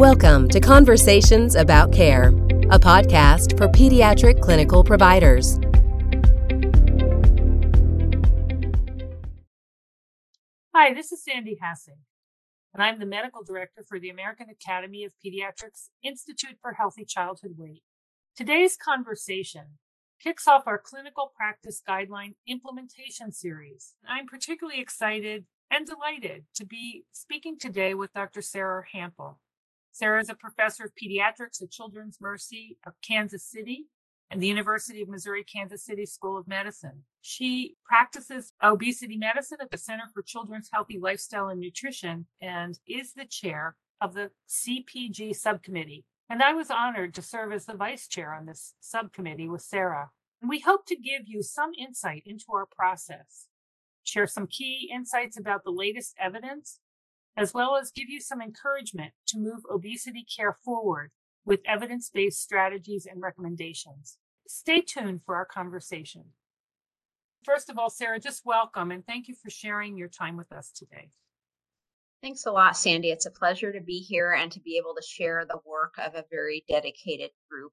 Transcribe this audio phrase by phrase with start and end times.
[0.00, 2.28] Welcome to Conversations About Care,
[2.70, 5.60] a podcast for pediatric clinical providers.
[10.74, 11.98] Hi, this is Sandy Hassink,
[12.72, 17.56] and I'm the medical director for the American Academy of Pediatrics Institute for Healthy Childhood
[17.58, 17.82] Weight.
[18.34, 19.76] Today's conversation
[20.18, 23.96] kicks off our clinical practice guideline implementation series.
[24.08, 28.40] I'm particularly excited and delighted to be speaking today with Dr.
[28.40, 29.34] Sarah Hampl.
[29.92, 33.86] Sarah is a professor of pediatrics at Children's Mercy of Kansas City
[34.30, 37.04] and the University of Missouri Kansas City School of Medicine.
[37.20, 43.12] She practices obesity medicine at the Center for Children's Healthy Lifestyle and Nutrition and is
[43.12, 46.04] the chair of the CPG subcommittee.
[46.28, 50.10] And I was honored to serve as the vice chair on this subcommittee with Sarah.
[50.40, 53.48] And we hope to give you some insight into our process,
[54.04, 56.78] share some key insights about the latest evidence
[57.40, 61.10] as well as give you some encouragement to move obesity care forward
[61.46, 64.18] with evidence based strategies and recommendations.
[64.46, 66.24] Stay tuned for our conversation.
[67.42, 70.70] First of all, Sarah, just welcome and thank you for sharing your time with us
[70.70, 71.08] today.
[72.22, 73.10] Thanks a lot, Sandy.
[73.10, 76.14] It's a pleasure to be here and to be able to share the work of
[76.14, 77.72] a very dedicated group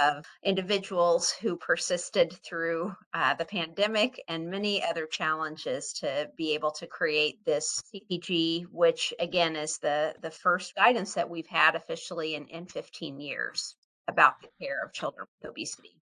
[0.00, 6.70] of individuals who persisted through uh, the pandemic and many other challenges to be able
[6.70, 12.36] to create this CPG, which again is the, the first guidance that we've had officially
[12.36, 13.74] in, in 15 years
[14.06, 15.96] about the care of children with obesity.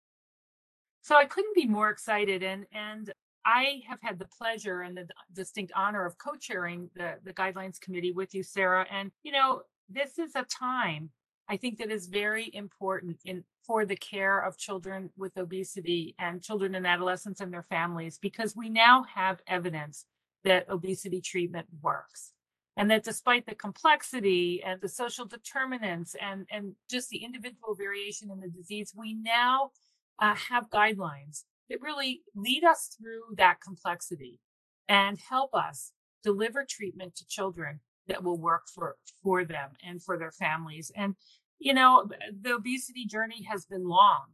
[1.02, 3.14] So I couldn't be more excited and and
[3.46, 8.12] I have had the pleasure and the distinct honor of co-chairing the, the guidelines committee
[8.12, 8.86] with you, Sarah.
[8.92, 11.12] And you know, this is a time
[11.48, 16.42] I think that is very important in for the care of children with obesity and
[16.42, 20.06] children and adolescents and their families because we now have evidence
[20.44, 22.32] that obesity treatment works
[22.78, 28.30] and that despite the complexity and the social determinants and, and just the individual variation
[28.30, 29.72] in the disease, we now
[30.20, 34.40] uh, have guidelines that really lead us through that complexity
[34.88, 35.92] and help us
[36.24, 40.92] deliver treatment to children that will work for for them and for their families.
[40.96, 41.16] And
[41.60, 42.10] you know
[42.42, 44.26] the obesity journey has been long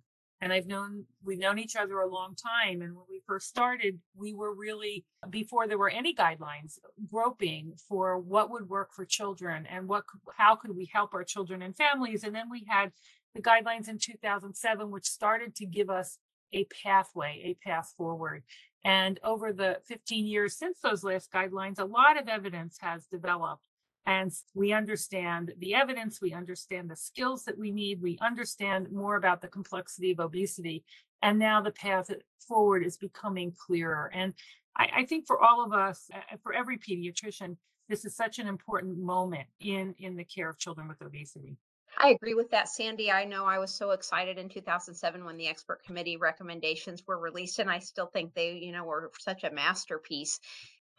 [0.41, 2.81] and i've known we've known each other a long time.
[2.81, 8.17] And when we first started we were really before there were any guidelines groping for
[8.17, 10.03] what would work for children and what
[10.35, 12.23] how could we help our children and families.
[12.23, 12.91] And then we had
[13.35, 16.17] the guidelines in 2007 which started to give us
[16.53, 18.43] a pathway a path forward
[18.83, 23.61] and over the 15 years since those last guidelines, a lot of evidence has developed.
[24.07, 29.15] And we understand the evidence, we understand the skills that we need, we understand more
[29.15, 30.83] about the complexity of obesity.
[31.21, 32.09] And now the path
[32.47, 34.09] forward is becoming clearer.
[34.11, 34.33] And
[34.75, 36.09] I, I think for all of us,
[36.41, 37.57] for every pediatrician,
[37.89, 41.57] this is such an important moment in, in the care of children with obesity.
[41.97, 43.11] I agree with that, Sandy.
[43.11, 47.59] I know I was so excited in 2007 when the expert committee recommendations were released,
[47.59, 50.39] and I still think they, you know, were such a masterpiece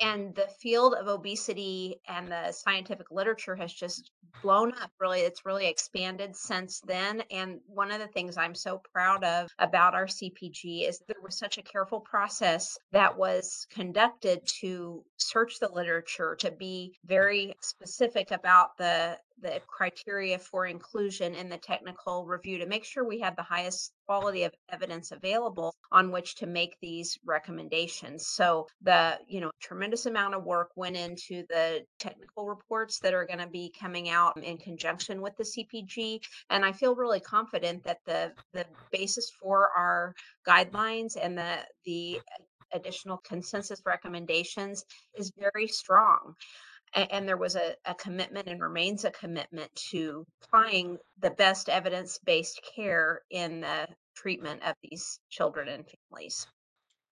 [0.01, 4.11] and the field of obesity and the scientific literature has just
[4.43, 8.81] blown up really it's really expanded since then and one of the things i'm so
[8.93, 14.41] proud of about our cpg is there was such a careful process that was conducted
[14.47, 21.49] to search the literature to be very specific about the the criteria for inclusion in
[21.49, 26.11] the technical review to make sure we have the highest quality of evidence available on
[26.11, 28.29] which to make these recommendations.
[28.29, 33.27] So the, you know, tremendous amount of work went into the technical reports that are
[33.27, 36.21] going to be coming out in conjunction with the CPG
[36.51, 40.15] and I feel really confident that the the basis for our
[40.47, 42.21] guidelines and the the
[42.73, 46.35] additional consensus recommendations is very strong
[46.95, 52.61] and, there was a, a commitment and remains a commitment to applying the best evidence-based
[52.75, 56.47] care in the treatment of these children and families.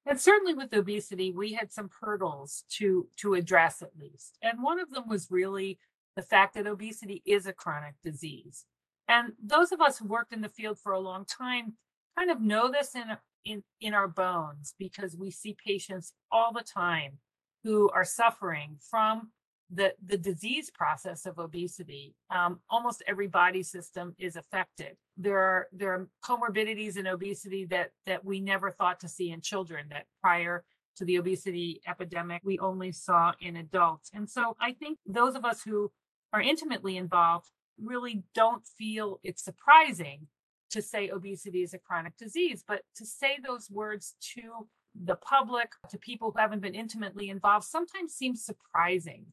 [0.06, 4.38] And certainly with obesity we had some hurdles to to address at least.
[4.42, 5.78] And one of them was really
[6.16, 8.64] the fact that obesity is a chronic disease.
[9.08, 11.74] And those of us who worked in the field for a long time
[12.18, 13.04] kind of know this in
[13.44, 17.18] in in our bones because we see patients all the time
[17.64, 19.30] who are suffering from
[19.72, 24.96] the, the disease process of obesity, um, almost every body system is affected.
[25.16, 29.40] There are there are comorbidities in obesity that that we never thought to see in
[29.40, 30.64] children that prior
[30.96, 34.10] to the obesity epidemic we only saw in adults.
[34.12, 35.92] And so I think those of us who
[36.32, 37.46] are intimately involved
[37.82, 40.26] really don't feel it's surprising
[40.70, 44.68] to say obesity is a chronic disease, but to say those words to
[45.04, 49.26] the public, to people who haven't been intimately involved, sometimes seems surprising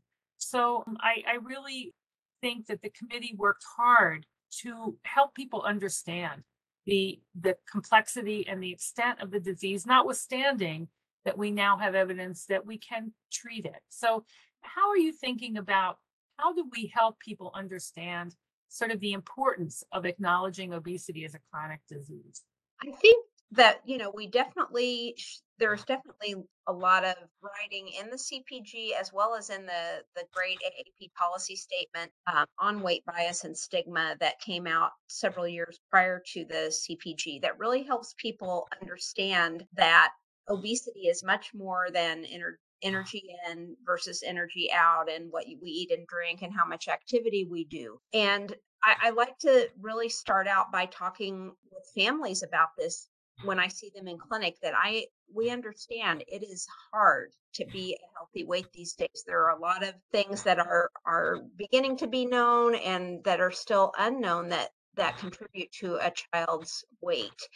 [0.50, 1.94] so um, I, I really
[2.42, 4.26] think that the committee worked hard
[4.62, 6.44] to help people understand
[6.86, 10.88] the the complexity and the extent of the disease, notwithstanding
[11.26, 13.82] that we now have evidence that we can treat it.
[13.90, 14.24] So,
[14.62, 15.98] how are you thinking about
[16.38, 18.36] how do we help people understand
[18.70, 22.44] sort of the importance of acknowledging obesity as a chronic disease?
[22.82, 25.16] I think that you know we definitely
[25.60, 26.36] there's definitely
[26.68, 31.14] a lot of writing in the CPG as well as in the the great AAP
[31.14, 36.46] policy statement um, on weight bias and stigma that came out several years prior to
[36.46, 40.12] the CPG that really helps people understand that
[40.50, 45.92] obesity is much more than ener- energy in versus energy out and what we eat
[45.92, 48.00] and drink and how much activity we do.
[48.14, 48.54] And
[48.84, 53.10] I, I like to really start out by talking with families about this
[53.44, 57.96] when I see them in clinic that I we understand it is hard to be
[57.96, 59.24] a healthy weight these days.
[59.26, 63.40] There are a lot of things that are are beginning to be known and that
[63.40, 65.22] are still unknown that that uh-huh.
[65.22, 67.48] contribute to a child's weight.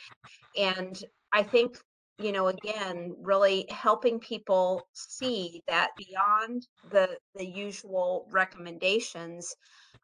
[0.57, 1.01] And
[1.33, 1.77] I think
[2.19, 9.55] you know again really helping people see that beyond the the usual recommendations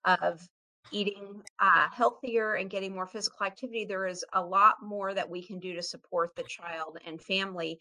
[0.06, 0.48] of
[0.92, 5.42] eating uh, healthier and getting more physical activity, there is a lot more that we
[5.42, 7.80] can do to support the child and family.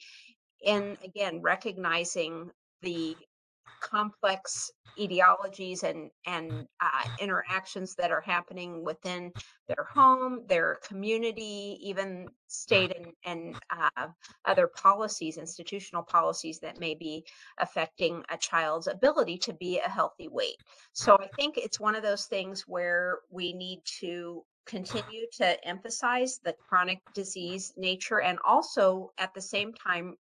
[0.66, 2.50] And again, recognizing
[2.82, 3.16] the
[3.80, 9.32] complex etiologies and and uh, interactions that are happening within
[9.68, 14.08] their home, their community, even state and and uh,
[14.44, 17.24] other policies, institutional policies that may be
[17.58, 20.56] affecting a child's ability to be a healthy weight.
[20.92, 26.40] So I think it's one of those things where we need to continue to emphasize
[26.44, 30.16] the chronic disease nature and also at the same time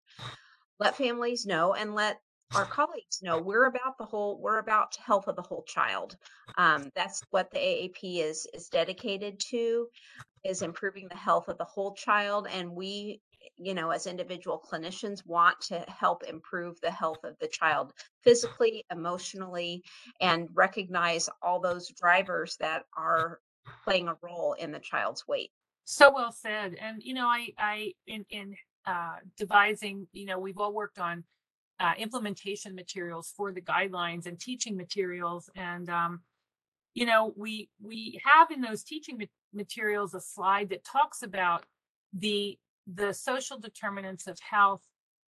[0.80, 2.20] let families know and let
[2.56, 6.18] our colleagues know we're about the whole we're about health of the whole child.
[6.58, 9.88] Um, that's what the aap is is dedicated to
[10.44, 13.22] is improving the health of the whole child and we
[13.58, 17.94] you know as individual clinicians want to help improve the health of the child
[18.24, 19.84] physically emotionally
[20.20, 23.40] and recognize all those drivers that are
[23.84, 25.52] playing a role in the child's weight.
[25.86, 28.56] So well said and you know i i in in
[28.86, 31.24] uh devising you know we've all worked on
[31.82, 36.22] uh, implementation materials for the guidelines and teaching materials and um,
[36.94, 41.66] you know we we have in those teaching ma- materials a slide that talks about
[42.14, 42.58] the
[42.88, 44.84] the social determinants of health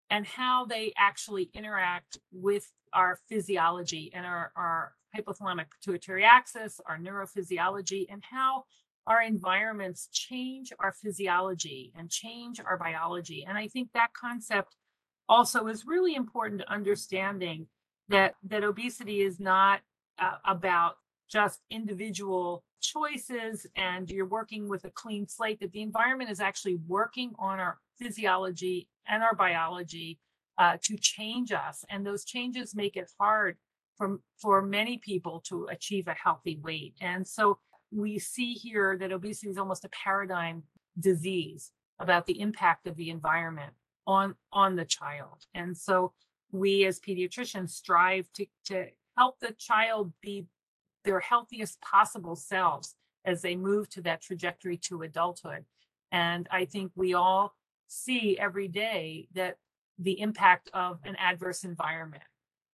[0.09, 6.97] and how they actually interact with our physiology and our, our hypothalamic pituitary axis, our
[6.99, 8.63] neurophysiology, and how
[9.07, 13.45] our environments change our physiology and change our biology.
[13.47, 14.75] And I think that concept
[15.29, 17.67] also is really important to understanding
[18.09, 19.81] that that obesity is not
[20.19, 20.95] uh, about
[21.29, 26.77] just individual choices and you're working with a clean slate that the environment is actually
[26.87, 30.19] working on our physiology and our biology
[30.57, 31.83] uh, to change us.
[31.89, 33.57] And those changes make it hard
[33.97, 36.95] for for many people to achieve a healthy weight.
[37.01, 37.59] And so
[37.91, 40.63] we see here that obesity is almost a paradigm
[40.99, 43.73] disease about the impact of the environment
[44.05, 45.45] on on the child.
[45.53, 46.13] And so
[46.51, 50.45] we as pediatricians strive to to help the child be
[51.03, 52.95] their healthiest possible selves
[53.25, 55.65] as they move to that trajectory to adulthood.
[56.11, 57.55] And i think we all
[57.87, 59.57] see every day that
[59.99, 62.23] the impact of an adverse environment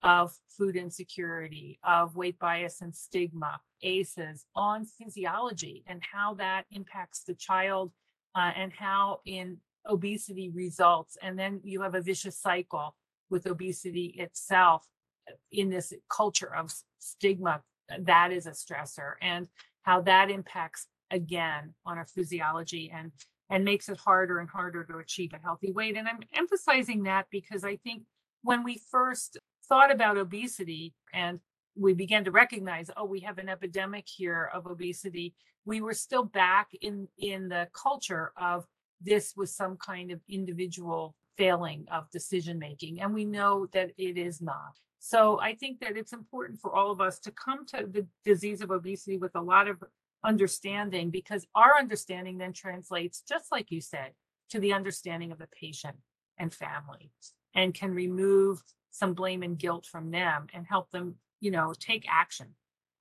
[0.03, 7.23] of food insecurity of weight bias and stigma aces on physiology and how that impacts
[7.23, 7.91] the child
[8.35, 9.57] uh, and how in
[9.89, 11.17] obesity results.
[11.21, 12.95] And then you have a vicious cycle
[13.29, 14.85] with obesity itself
[15.29, 17.61] uh, in this culture of stigma.
[17.99, 19.47] That is a stressor, and
[19.81, 23.11] how that impacts again on our physiology and
[23.49, 25.97] and makes it harder and harder to achieve a healthy weight.
[25.97, 28.03] And I'm emphasizing that because I think
[28.43, 31.39] when we first thought about obesity and
[31.75, 35.33] we began to recognize, oh, we have an epidemic here of obesity,
[35.65, 38.67] we were still back in in the culture of
[39.01, 43.01] this was some kind of individual failing of decision making.
[43.01, 44.77] And we know that it is not.
[44.99, 48.61] So I think that it's important for all of us to come to the disease
[48.61, 49.81] of obesity with a lot of
[50.23, 54.11] understanding because our understanding then translates, just like you said,
[54.49, 55.95] to the understanding of the patient
[56.37, 57.11] and family
[57.55, 62.05] and can remove some blame and guilt from them and help them, you know, take
[62.09, 62.47] action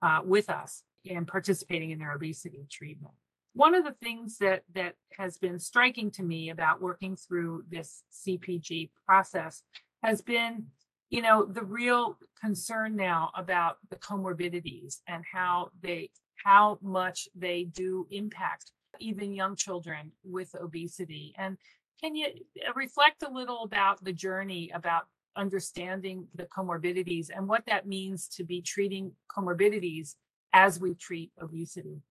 [0.02, 3.14] uh, with us in participating in their obesity treatment
[3.58, 8.02] one of the things that that has been striking to me about working through this
[8.12, 9.62] CPG process
[10.02, 10.66] has been
[11.10, 16.10] you know, the real concern now about the comorbidities and how they
[16.44, 21.34] how much they do impact even young children with obesity.
[21.36, 21.56] And
[22.00, 25.04] can you uh, reflect a little about the journey about
[25.36, 30.14] understanding the comorbidities and what that means to be treating comorbidities
[30.52, 32.02] as we treat obesity?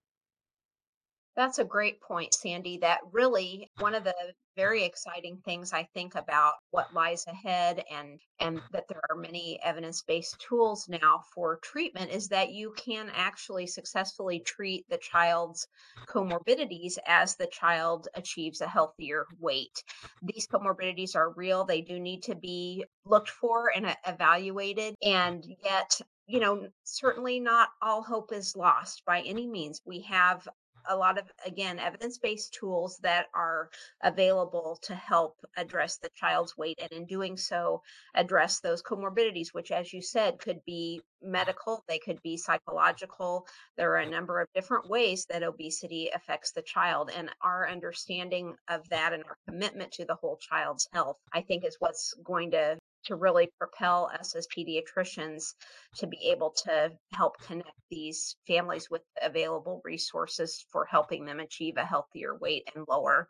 [1.38, 2.80] That's a great point, Sandy.
[2.80, 4.16] That really one of the
[4.56, 9.60] very exciting things I think about what lies ahead and and that there are many
[9.64, 15.68] evidence-based tools now for treatment is that you can actually successfully treat the child's
[16.08, 19.84] comorbidities as the child achieves a healthier weight.
[20.24, 21.64] These comorbidities are real.
[21.64, 27.70] They do need to be looked for and evaluated and yet you know, certainly not
[27.82, 29.80] all hope is lost by any means.
[29.86, 30.46] We have
[30.90, 33.70] a lot of again evidence-based tools that are
[34.04, 37.82] available to help address the child's weight and in doing so
[38.16, 43.48] address those comorbidities which as you said could be medical they could be psychological.
[43.76, 48.56] There are a number of different ways that obesity affects the child and our understanding
[48.68, 52.52] of that and our commitment to the whole child's health i think is what's going
[52.52, 55.54] to to really propel us as pediatricians
[55.96, 61.78] to be able to help connect these families with available resources for helping them achieve
[61.78, 63.28] a healthier weight and lower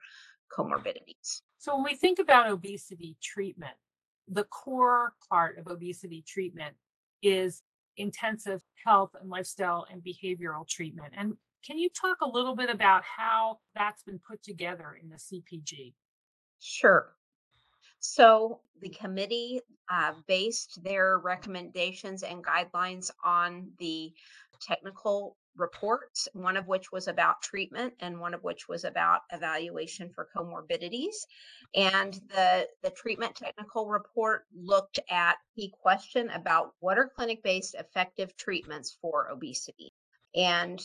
[0.56, 1.42] comorbidities.
[1.60, 3.76] So, when we think about obesity treatment,
[4.28, 6.76] the core part of obesity treatment
[7.22, 7.64] is
[7.98, 11.14] intensive health and lifestyle and behavioral treatment.
[11.18, 11.34] And
[11.66, 15.94] can you talk a little bit about how that's been put together in the CPG?
[16.60, 17.17] Sure.
[18.00, 24.14] So the committee uh, based their recommendations and guidelines on the
[24.62, 30.12] technical reports, one of which was about treatment and one of which was about evaluation
[30.14, 31.16] for comorbidities.
[31.76, 37.76] And the, the treatment technical report looked at the question about what are clinic based
[37.76, 39.94] effective treatments for obesity.
[40.36, 40.80] And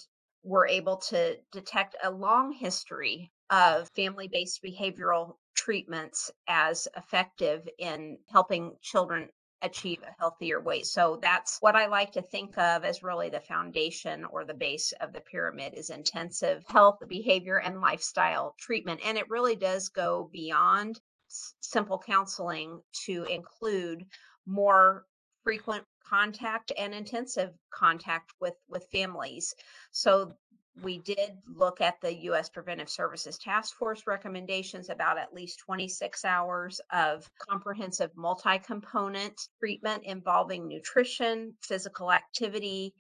[0.45, 8.19] were able to detect a long history of family based behavioral treatments as effective in
[8.31, 9.29] helping children
[9.63, 10.87] achieve a healthier weight.
[10.87, 14.93] So that's what I like to think of as really the foundation or the base
[15.01, 19.01] of the pyramid is intensive health, behavior and lifestyle treatment.
[19.05, 21.01] And it really does go beyond
[21.61, 24.05] simple counseling to include
[24.47, 25.07] more
[25.45, 29.55] frequent contact and intensive contact with with families
[29.93, 30.33] so
[30.81, 32.49] we did look at the U.S.
[32.49, 40.05] Preventive Services Task Force recommendations about at least 26 hours of comprehensive multi component treatment
[40.05, 42.95] involving nutrition, physical activity,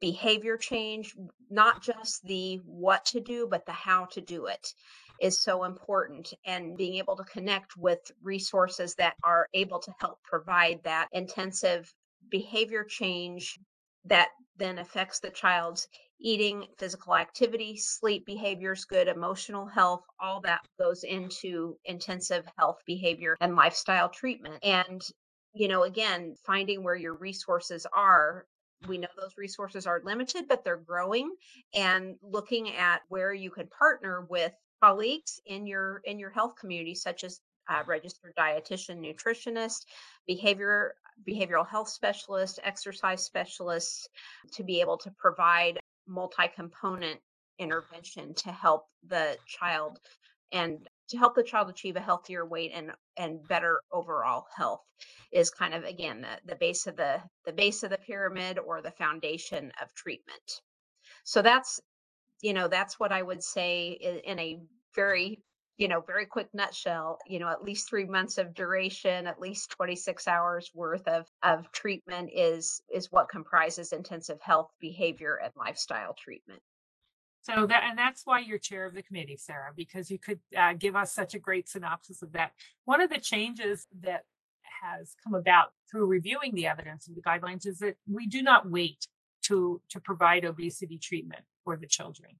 [0.00, 1.14] behavior change,
[1.48, 4.74] not just the what to do, but the how to do it
[5.20, 6.32] is so important.
[6.44, 11.92] And being able to connect with resources that are able to help provide that intensive
[12.30, 13.58] behavior change
[14.06, 14.28] that
[14.60, 15.88] then affects the child's
[16.20, 23.36] eating, physical activity, sleep behaviors, good emotional health, all that goes into intensive health behavior
[23.40, 24.62] and lifestyle treatment.
[24.62, 25.02] And,
[25.54, 28.44] you know, again, finding where your resources are.
[28.86, 31.34] We know those resources are limited, but they're growing
[31.74, 34.52] and looking at where you can partner with
[34.82, 39.86] colleagues in your in your health community such as uh, registered dietitian nutritionist
[40.26, 40.94] behavior
[41.28, 44.08] behavioral health specialist exercise specialists
[44.52, 47.18] to be able to provide multi-component
[47.58, 49.98] intervention to help the child
[50.52, 54.82] and to help the child achieve a healthier weight and and better overall health
[55.32, 58.80] is kind of again the, the base of the the base of the pyramid or
[58.80, 60.62] the foundation of treatment.
[61.24, 61.80] So that's
[62.40, 64.60] you know that's what i would say in, in a
[64.94, 65.42] very
[65.80, 69.70] you know, very quick nutshell, you know, at least three months of duration, at least
[69.70, 76.14] 26 hours worth of, of treatment is is what comprises intensive health, behavior, and lifestyle
[76.22, 76.60] treatment.
[77.40, 80.74] So that and that's why you're chair of the committee, Sarah, because you could uh,
[80.74, 82.52] give us such a great synopsis of that.
[82.84, 84.24] One of the changes that
[84.82, 88.70] has come about through reviewing the evidence and the guidelines is that we do not
[88.70, 89.06] wait
[89.44, 92.32] to to provide obesity treatment for the children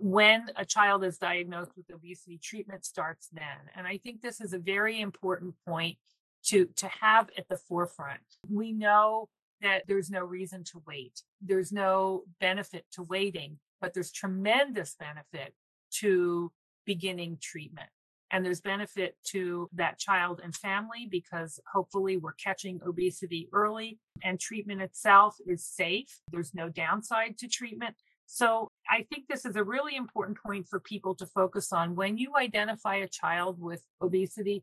[0.00, 3.44] when a child is diagnosed with obesity, treatment starts then.
[3.76, 5.98] And I think this is a very important point
[6.46, 8.20] to, to have at the forefront.
[8.48, 9.28] We know
[9.60, 11.22] that there's no reason to wait.
[11.42, 15.54] There's no benefit to waiting, but there's tremendous benefit
[15.98, 16.50] to
[16.86, 17.88] beginning treatment.
[18.32, 24.38] And there's benefit to that child and family because hopefully we're catching obesity early and
[24.38, 26.20] treatment itself is safe.
[26.30, 27.96] There's no downside to treatment.
[28.32, 31.96] So I think this is a really important point for people to focus on.
[31.96, 34.62] When you identify a child with obesity,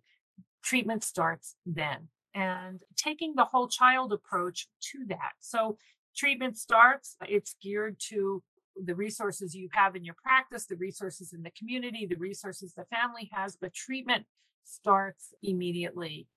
[0.63, 2.07] treatment starts then.
[2.37, 5.33] and taking the whole child approach to that.
[5.39, 5.77] So
[6.15, 8.43] treatment starts, it's geared to
[8.85, 12.85] the resources you have in your practice, the resources in the community, the resources the
[12.85, 14.25] family has, but treatment
[14.63, 16.27] starts immediately.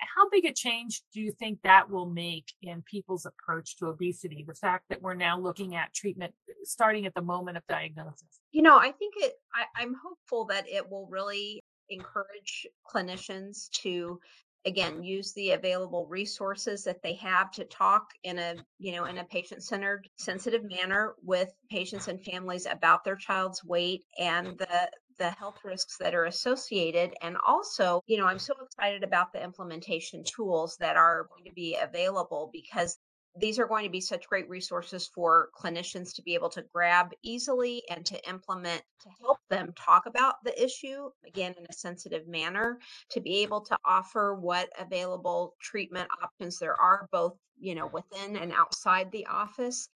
[0.00, 4.44] How big a change do you think that will make in people's approach to obesity?
[4.46, 8.40] The fact that we're now looking at treatment starting at the moment of diagnosis.
[8.52, 14.20] You know, I think it, I, I'm hopeful that it will really encourage clinicians to
[14.66, 19.18] again use the available resources that they have to talk in a you know in
[19.18, 24.90] a patient centered sensitive manner with patients and families about their child's weight and the
[25.20, 29.42] the health risks that are associated and also you know i'm so excited about the
[29.42, 32.96] implementation tools that are going to be available because
[33.38, 37.10] these are going to be such great resources for clinicians to be able to grab
[37.22, 42.26] easily and to implement to help them talk about the issue again in a sensitive
[42.26, 42.78] manner
[43.10, 48.36] to be able to offer what available treatment options there are both you know within
[48.36, 49.90] and outside the office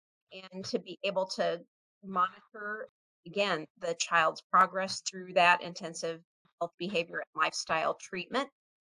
[0.53, 1.61] and to be able to
[2.03, 2.89] monitor
[3.25, 6.21] again the child's progress through that intensive
[6.59, 8.49] health behavior and lifestyle treatment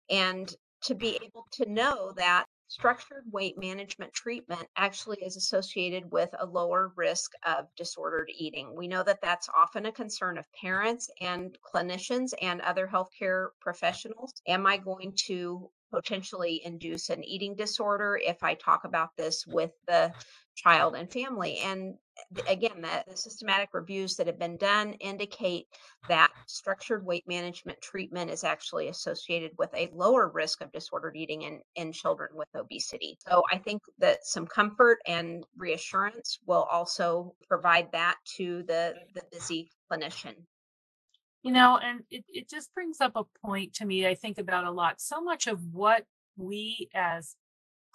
[0.09, 6.29] and to be able to know that structured weight management treatment actually is associated with
[6.39, 8.75] a lower risk of disordered eating.
[8.75, 14.33] We know that that's often a concern of parents and clinicians and other healthcare professionals.
[14.47, 19.71] Am I going to potentially induce an eating disorder if I talk about this with
[19.87, 20.11] the
[20.55, 21.59] child and family?
[21.59, 21.95] And
[22.37, 25.67] eh, again, the, the, systematic reviews that have been done indicate
[26.07, 31.43] that structured weight management treatment is actually associated with a lower risk of disordered eating
[31.43, 33.17] in, in children with obesity.
[33.27, 39.13] So I think that some comfort and reassurance will also provide that to the, mm.
[39.13, 40.35] the busy clinician.
[41.45, 44.65] You know, and it, it just brings up a point to me I think about
[44.65, 44.99] a lot.
[44.99, 46.03] So much of what
[46.35, 47.35] we as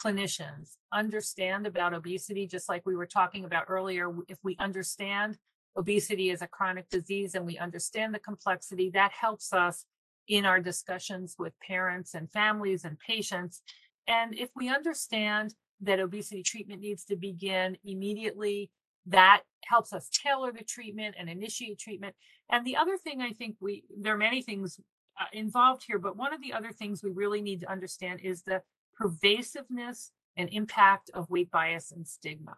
[0.01, 5.37] clinicians understand about obesity, just like we were talking about earlier, if we understand
[5.77, 9.85] obesity as a chronic disease and we understand the complexity, that helps us
[10.29, 13.63] in our discussions with parents and families and patients.
[14.07, 18.71] And if we understand that obesity treatment needs to begin immediately,
[19.07, 22.15] that helps us tailor the treatment and initiate treatment.
[22.51, 24.81] And the other thing I think we, there are many things
[25.21, 28.43] uh, involved here, but one of the other things we really need to understand is
[28.43, 28.63] the
[28.97, 32.57] pervasiveness and impact of weight bias and stigma.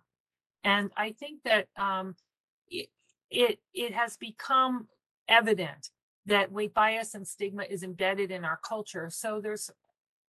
[0.64, 2.14] And I think that um,
[2.68, 2.88] it,
[3.30, 4.88] it, it has become
[5.28, 5.90] evident
[6.26, 9.08] that weight bias and stigma is embedded in our culture.
[9.10, 9.70] So there's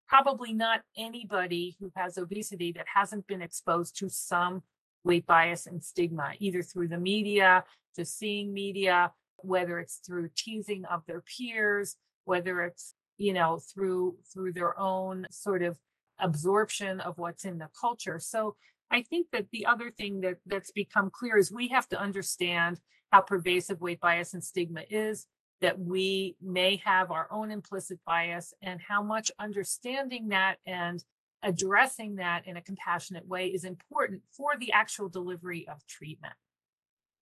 [0.07, 4.63] probably not anybody who has obesity that hasn't been exposed to some
[5.03, 7.63] weight bias and stigma, either through the media,
[7.95, 14.15] to seeing media, whether it's through teasing of their peers, whether it's you know through
[14.31, 15.77] through their own sort of
[16.19, 18.19] absorption of what's in the culture.
[18.19, 18.55] So
[18.91, 22.79] I think that the other thing that that's become clear is we have to understand
[23.11, 25.27] how pervasive weight bias and stigma is,
[25.61, 31.03] that we may have our own implicit bias, and how much understanding that and
[31.43, 36.33] addressing that in a compassionate way is important for the actual delivery of treatment.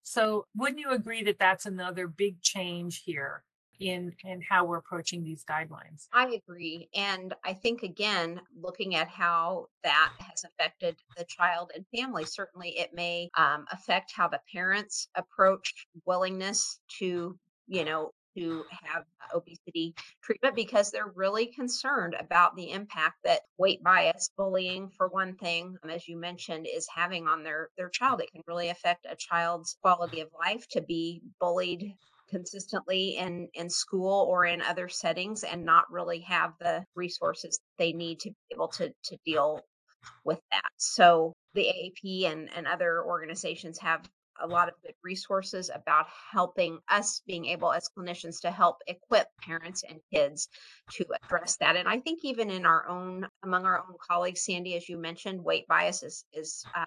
[0.03, 3.43] So, wouldn't you agree that that's another big change here
[3.81, 6.07] in in how we're approaching these guidelines.
[6.13, 6.87] I agree.
[6.95, 12.69] And I think again, looking at how that has affected the child and family, certainly
[12.77, 19.93] it may um, affect how the parents approach willingness to, you know, to have obesity
[20.23, 25.75] treatment because they're really concerned about the impact that weight bias bullying for one thing
[25.83, 29.15] um, as you mentioned is having on their their child it can really affect a
[29.15, 31.93] child's quality of life to be bullied
[32.29, 37.91] consistently in in school or in other settings and not really have the resources they
[37.91, 39.61] need to be able to to deal
[40.23, 40.69] with that.
[40.77, 44.01] So the AAP and, and other organizations have
[44.39, 49.27] a lot of good resources about helping us being able as clinicians to help equip
[49.41, 50.47] parents and kids
[50.91, 54.75] to address that and i think even in our own among our own colleagues sandy
[54.75, 56.85] as you mentioned weight bias is, is uh,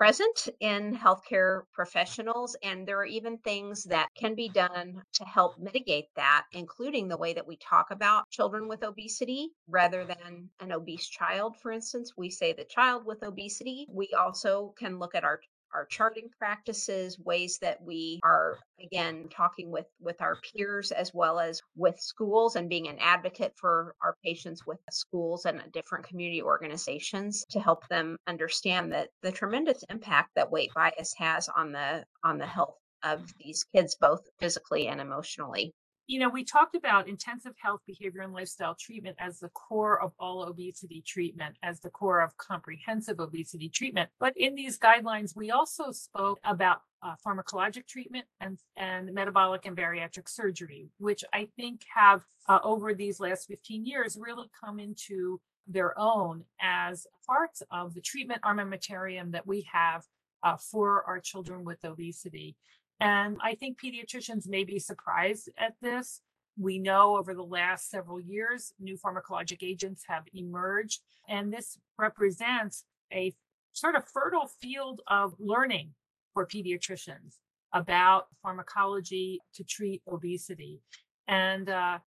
[0.00, 2.56] present in healthcare professionals.
[2.62, 7.18] And there are even things that can be done to help mitigate that, including the
[7.18, 12.14] way that we talk about children with obesity rather than an obese child, for instance.
[12.16, 13.86] We say the child with obesity.
[13.90, 15.38] We also can look at our
[15.74, 21.38] our charting practices ways that we are again talking with with our peers as well
[21.38, 26.42] as with schools and being an advocate for our patients with schools and different community
[26.42, 32.04] organizations to help them understand that the tremendous impact that weight bias has on the
[32.24, 35.72] on the health of these kids both physically and emotionally
[36.10, 40.10] you know, we talked about intensive health, behavior, and lifestyle treatment as the core of
[40.18, 44.10] all obesity treatment, as the core of comprehensive obesity treatment.
[44.18, 49.76] But in these guidelines, we also spoke about uh, pharmacologic treatment and, and metabolic and
[49.76, 55.40] bariatric surgery, which I think have uh, over these last 15 years really come into
[55.68, 60.04] their own as parts of the treatment armamentarium that we have
[60.42, 62.56] uh, for our children with obesity.
[63.00, 66.20] And I think pediatricians may be surprised at this.
[66.58, 72.84] We know over the last several years, new pharmacologic agents have emerged, and this represents
[73.12, 73.34] a
[73.72, 75.94] sort of fertile field of learning
[76.34, 77.36] for pediatricians
[77.72, 80.80] about pharmacology to treat obesity.
[81.26, 81.98] And uh,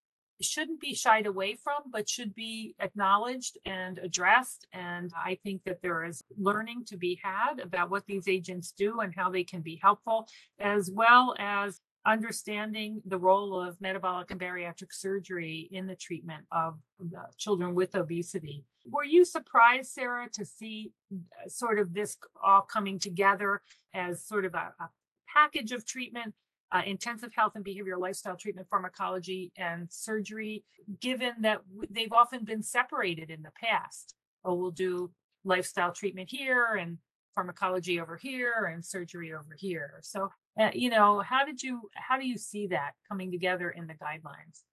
[0.44, 4.68] shouldn't be shied away from, but should be acknowledged and addressed.
[4.74, 9.00] And I think that there is learning to be had about what these agents do
[9.00, 10.28] and how they can be helpful,
[10.60, 16.76] as well as understanding the role of metabolic and bariatric surgery in the treatment of
[17.38, 18.66] children with obesity.
[18.86, 23.62] Were you surprised, Sarah, to see uh, sort of this all coming together
[23.94, 24.90] as sort of a, a
[25.34, 26.34] package of treatment
[26.74, 30.64] uh, intensive health and behavioral lifestyle treatment, pharmacology, and surgery,
[31.00, 34.16] given that they've often been separated in the past.
[34.44, 35.12] Oh, we'll do
[35.46, 36.98] lifestyle treatment here and
[37.36, 40.00] pharmacology over here and surgery over here.
[40.02, 43.88] So, uh, you know, how did you, how do you see that coming together in
[43.88, 44.64] the guidelines?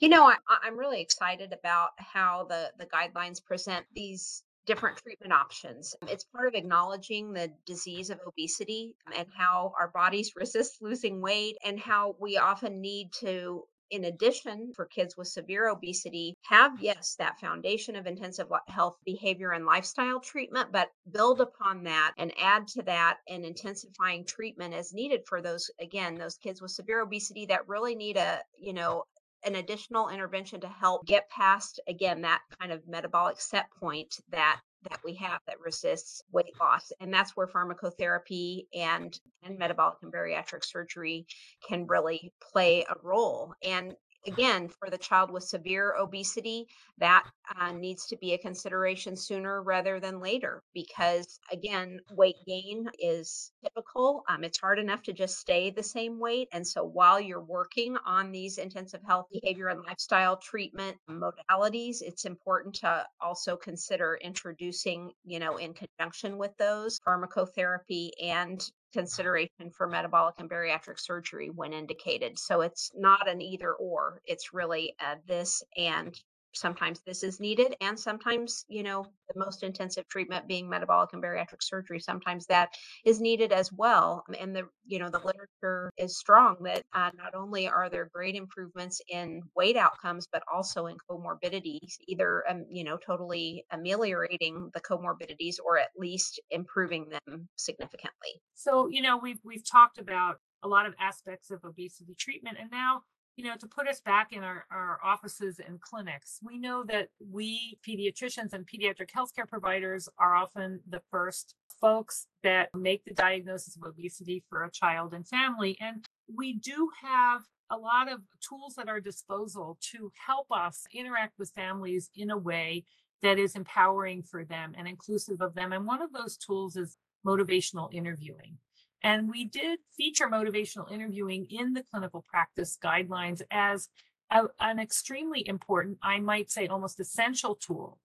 [0.00, 5.32] You know, I, I'm really excited about how the the guidelines present these different treatment
[5.32, 5.96] options.
[6.08, 11.56] It's part of acknowledging the disease of obesity and how our bodies resist losing weight
[11.64, 17.16] and how we often need to in addition for kids with severe obesity have yes
[17.18, 22.68] that foundation of intensive health behavior and lifestyle treatment but build upon that and add
[22.68, 27.46] to that an intensifying treatment as needed for those again those kids with severe obesity
[27.46, 29.02] that really need a you know
[29.44, 34.60] an additional intervention to help get past again that kind of metabolic set point that
[34.88, 40.12] that we have that resists weight loss and that's where pharmacotherapy and and metabolic and
[40.12, 41.26] bariatric surgery
[41.66, 43.54] can really play a role.
[43.62, 43.94] And
[44.26, 46.66] again, for the child with severe obesity,
[46.98, 47.24] that
[47.58, 53.52] uh, needs to be a consideration sooner rather than later because, again, weight gain is
[53.62, 54.24] typical.
[54.28, 56.48] Um, it's hard enough to just stay the same weight.
[56.52, 62.24] And so while you're working on these intensive health behavior and lifestyle treatment modalities, it's
[62.24, 69.86] important to also consider introducing, you know, in conjunction with those pharmacotherapy and consideration for
[69.86, 72.36] metabolic and bariatric surgery when indicated.
[72.36, 76.20] So it's not an either or, it's really uh, this and
[76.54, 81.22] sometimes this is needed and sometimes you know the most intensive treatment being metabolic and
[81.22, 82.70] bariatric surgery sometimes that
[83.04, 87.34] is needed as well and the you know the literature is strong that uh, not
[87.34, 92.84] only are there great improvements in weight outcomes but also in comorbidities either um, you
[92.84, 98.40] know totally ameliorating the comorbidities or at least improving them significantly.
[98.54, 102.70] So you know we've we've talked about a lot of aspects of obesity treatment and
[102.70, 103.02] now
[103.38, 106.40] you know, to put us back in our, our offices and clinics.
[106.42, 112.74] We know that we pediatricians and pediatric healthcare providers are often the first folks that
[112.74, 115.78] make the diagnosis of obesity for a child and family.
[115.80, 116.04] And
[116.36, 121.50] we do have a lot of tools at our disposal to help us interact with
[121.50, 122.82] families in a way
[123.22, 125.72] that is empowering for them and inclusive of them.
[125.72, 128.58] And one of those tools is motivational interviewing.
[129.02, 133.88] And we did feature motivational interviewing in the clinical practice guidelines as
[134.30, 137.98] a, an extremely important, I might say almost essential tool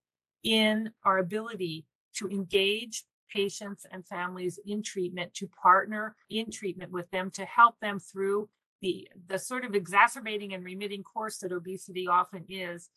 [0.43, 3.03] in our ability to engage
[3.33, 8.47] patients and families in treatment, to partner in treatment with them, to help them through
[8.81, 12.89] the, the sort of exacerbating and remitting course that obesity often is.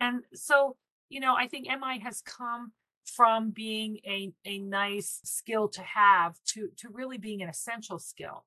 [0.00, 0.76] And so,
[1.10, 2.72] you know, I think MI has come
[3.04, 8.44] from being a, a nice skill to have to, to really being an essential skill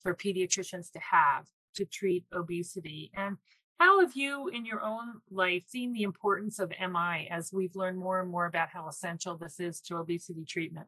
[0.00, 3.10] for pediatricians to have to treat obesity.
[3.14, 3.36] And
[3.78, 7.98] how have you in your own life seen the importance of MI as we've learned
[7.98, 10.86] more and more about how essential this is to obesity treatment?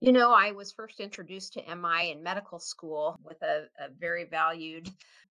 [0.00, 4.24] You know, I was first introduced to MI in medical school with a, a very
[4.24, 4.88] valued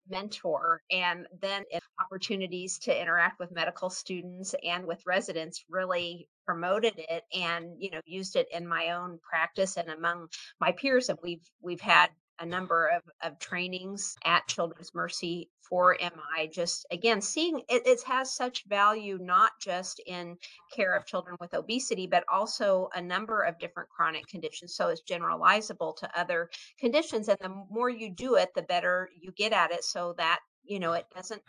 [0.10, 1.64] mentor and then
[2.00, 8.02] opportunities to interact with medical students and with residents really promoted it and you know
[8.06, 10.28] used it in my own practice and among
[10.60, 15.98] my peers and we've we've had a number of, of trainings at Children's Mercy for
[16.02, 16.48] MI.
[16.48, 20.38] Just again, seeing it, it has such value, not just in
[20.76, 24.76] care of children with obesity, but also a number of different chronic conditions.
[24.76, 27.30] So it's generalizable to other conditions.
[27.30, 29.84] And the more you do it, the better you get at it.
[29.84, 31.42] So that you know it doesn't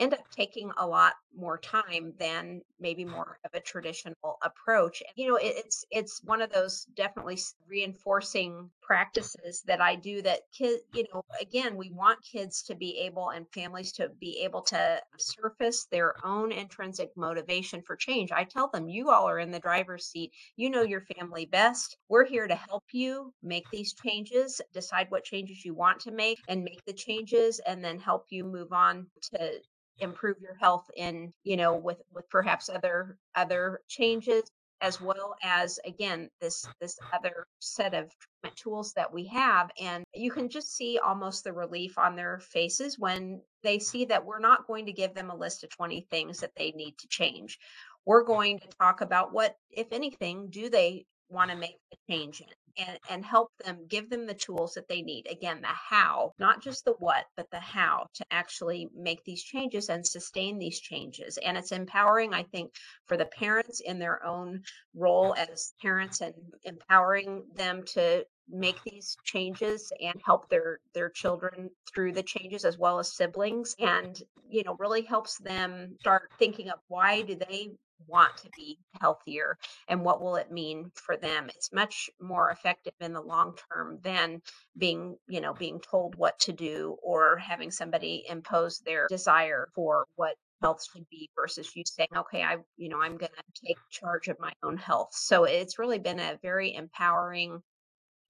[0.00, 5.28] end up taking a lot more time than maybe more of a traditional approach you
[5.28, 10.82] know it, it's it's one of those definitely reinforcing practices that i do that kids
[10.94, 15.00] you know again we want kids to be able and families to be able to
[15.18, 18.32] surface their own intrinsic motivation for change.
[18.32, 20.32] I tell them you all are in the driver's seat.
[20.56, 21.96] You know your family best.
[22.08, 26.38] We're here to help you make these changes decide what changes you want to make
[26.48, 29.60] and make the changes and then help you move on to
[30.02, 34.42] improve your health in you know with with perhaps other other changes
[34.82, 40.04] as well as again this this other set of treatment tools that we have and
[40.12, 44.40] you can just see almost the relief on their faces when they see that we're
[44.40, 47.58] not going to give them a list of 20 things that they need to change.
[48.04, 52.40] We're going to talk about what if anything do they want to make a change
[52.40, 55.26] in and, and help them give them the tools that they need.
[55.30, 59.88] Again the how not just the what but the how to actually make these changes
[59.88, 61.38] and sustain these changes.
[61.44, 62.72] And it's empowering i think
[63.06, 64.62] for the parents in their own
[64.94, 71.70] role as parents and empowering them to make these changes and help their their children
[71.92, 73.74] through the changes as well as siblings.
[73.78, 77.70] And you know really helps them start thinking of why do they
[78.06, 81.50] want to be healthier and what will it mean for them?
[81.54, 84.42] It's much more effective in the long term than
[84.76, 90.06] being you know being told what to do or having somebody impose their desire for
[90.16, 93.76] what health should be versus you saying okay i you know i'm going to take
[93.90, 95.10] charge of my own health.
[95.12, 97.60] So it's really been a very empowering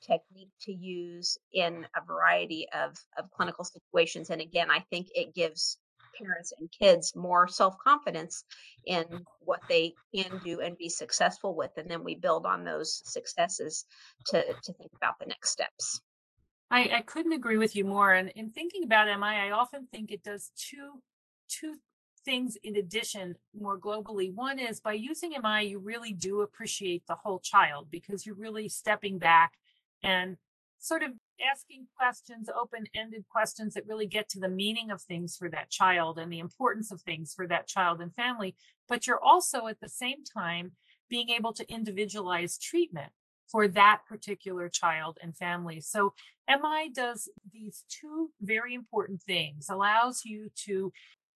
[0.02, 5.34] technique to use in a variety of, of clinical situations and again i think it
[5.34, 5.78] gives
[6.20, 8.44] parents and kids more self confidence
[8.86, 9.04] in
[9.40, 11.70] what they can do and be successful with.
[11.76, 13.84] And then we build on those successes
[14.26, 16.00] to, to think about the next steps.
[16.70, 18.12] I, I couldn't agree with you more.
[18.12, 21.02] And in thinking about MI, I often think it does two
[21.48, 21.74] two
[22.24, 24.32] things in addition more globally.
[24.32, 28.68] One is by using MI, you really do appreciate the whole child because you're really
[28.68, 29.52] stepping back
[30.02, 30.36] and
[30.78, 31.12] sort of
[31.50, 35.70] asking questions, open ended questions that really get to the meaning of things for that
[35.70, 38.54] child and the importance of things for that child and family.
[38.88, 40.72] But you're also at the same time
[41.08, 43.12] being able to individualize treatment
[43.50, 45.80] for that particular child and family.
[45.80, 46.14] So
[46.48, 50.92] MI does these two very important things, allows you to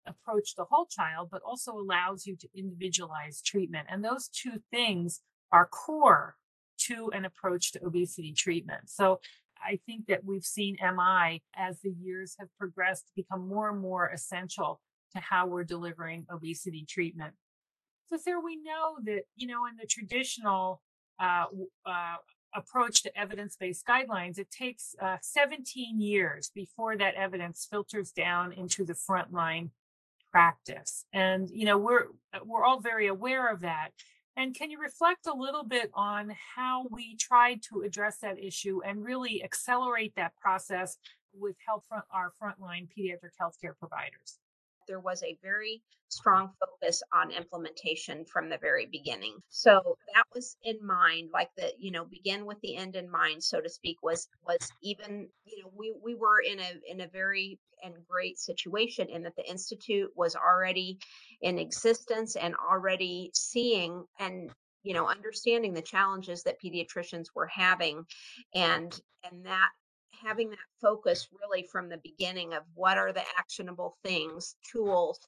[0.07, 3.87] approach the whole child, but also allows you to individualize treatment.
[3.89, 6.35] And those two things are core
[6.77, 8.89] to an approach to obesity treatment.
[8.89, 9.19] So
[9.65, 14.07] I think that we've seen MI as the years have progressed become more and more
[14.09, 14.79] essential
[15.13, 17.33] to how we're delivering obesity treatment.
[18.07, 20.81] So, Sarah, we know that, you know, in the traditional
[21.19, 21.45] uh,
[21.85, 22.15] uh,
[22.53, 28.51] approach to evidence based guidelines, it takes uh, 17 years before that evidence filters down
[28.51, 29.69] into the frontline
[30.31, 31.05] practice.
[31.13, 32.07] And, you know, we're,
[32.43, 33.89] we're all very aware of that.
[34.37, 38.81] And can you reflect a little bit on how we tried to address that issue
[38.83, 40.97] and really accelerate that process
[41.33, 44.39] with help from our frontline pediatric healthcare providers?
[44.87, 49.37] there was a very strong focus on implementation from the very beginning.
[49.49, 53.43] So that was in mind, like the, you know, begin with the end in mind,
[53.43, 57.07] so to speak, was was even, you know, we we were in a in a
[57.07, 60.97] very and great situation in that the institute was already
[61.41, 64.51] in existence and already seeing and
[64.83, 68.03] you know understanding the challenges that pediatricians were having
[68.53, 69.69] and and that
[70.23, 75.19] having that focus really from the beginning of what are the actionable things, tools,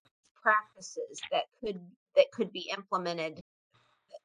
[0.41, 1.79] practices that could
[2.15, 3.39] that could be implemented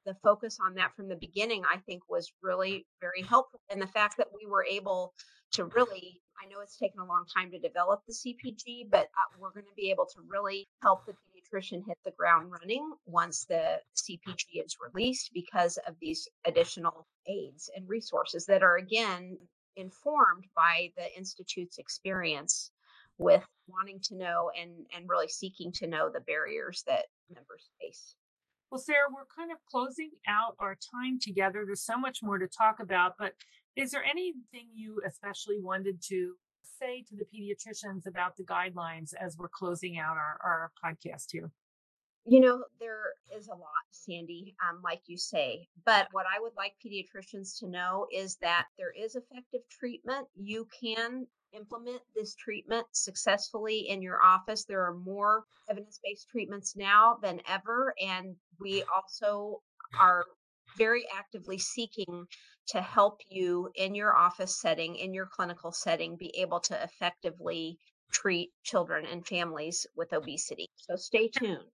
[0.06, 3.86] the focus on that from the beginning i think was really very helpful and the
[3.86, 5.12] fact that we were able
[5.50, 9.38] to really i know it's taken a long time to develop the cpg but uh,
[9.38, 13.44] we're going to be able to really help the pediatrician hit the ground running once
[13.44, 19.36] the cpg is released because of these additional aids and resources that are again
[19.76, 22.70] informed by the institute's experience
[23.18, 28.14] with wanting to know and and really seeking to know the barriers that members face.
[28.72, 31.64] Well, Sarah, we're kind of closing out our time together.
[31.66, 33.34] There's so much more to talk about, but
[33.76, 36.32] is there anything you especially wanted to
[36.80, 41.50] say to the pediatricians about the guidelines as we're closing out our, our podcast here?
[42.24, 45.66] You know, there is a lot, Sandy, um, like you say.
[45.84, 50.28] But what I would like pediatricians to know is that there is effective treatment.
[50.36, 54.64] You can implement this treatment successfully in your office.
[54.64, 57.92] There are more evidence based treatments now than ever.
[58.00, 59.60] And we also
[59.98, 60.24] are
[60.78, 62.26] very actively seeking
[62.68, 67.78] to help you in your office setting, in your clinical setting, be able to effectively
[68.12, 70.68] treat children and families with obesity.
[70.76, 71.64] So stay tuned.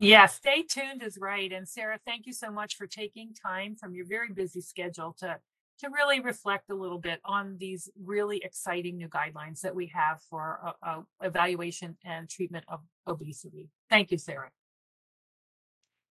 [0.00, 1.52] Yeah, stay tuned is right.
[1.52, 5.38] And Sarah, thank you so much for taking time from your very busy schedule to
[5.80, 10.22] to really reflect a little bit on these really exciting new guidelines that we have
[10.30, 13.68] for uh, uh, evaluation and treatment of obesity.
[13.90, 14.52] Thank you, Sarah.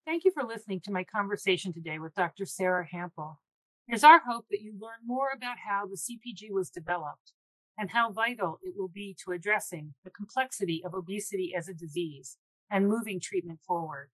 [0.05, 2.45] Thank you for listening to my conversation today with Dr.
[2.45, 3.37] Sarah Hampl.
[3.89, 7.33] Is our hope that you learn more about how the CPG was developed
[7.77, 12.37] and how vital it will be to addressing the complexity of obesity as a disease
[12.69, 14.09] and moving treatment forward.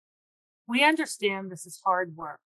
[0.69, 2.41] We understand this is hard work,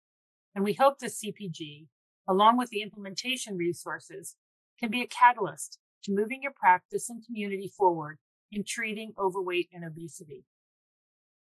[0.54, 1.86] and we hope the CPG,
[2.28, 4.36] along with the implementation resources,
[4.78, 8.18] can be a catalyst to moving your practice and community forward
[8.50, 10.44] in treating overweight and obesity.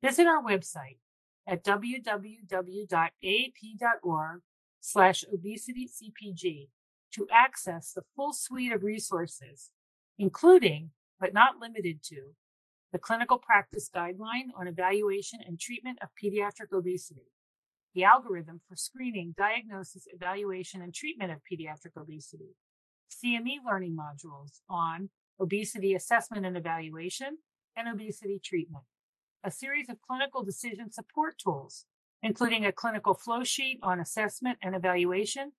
[0.01, 0.97] Visit our website
[1.47, 2.01] at www.aap.org
[4.79, 6.67] slash obesitycpg
[7.13, 9.69] to access the full suite of resources,
[10.17, 12.33] including, but not limited to,
[12.93, 17.31] the Clinical Practice Guideline on Evaluation and Treatment of Pediatric Obesity,
[17.95, 22.55] the algorithm for screening, diagnosis, evaluation, and treatment of pediatric obesity,
[23.11, 27.39] CME learning modules on obesity assessment and evaluation,
[27.75, 28.83] and obesity treatment,
[29.43, 31.85] a series of clinical decision support tools,
[32.21, 35.51] including a clinical flow sheet on assessment and evaluation,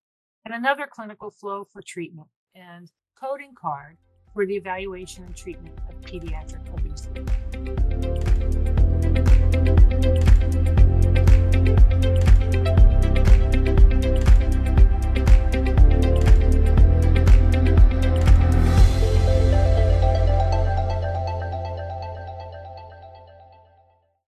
[0.45, 3.97] and another clinical flow for treatment, and coding card
[4.35, 8.64] for the evaluation and treatment of pediatric obesity.